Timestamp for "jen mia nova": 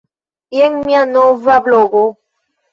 0.59-1.61